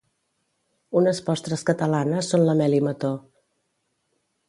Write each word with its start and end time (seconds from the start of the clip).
Unes 1.01 1.19
postres 1.27 1.65
catalanes 1.69 2.33
són 2.35 2.49
la 2.49 2.59
mel 2.63 2.79
i 2.81 2.83
mató 2.91 3.15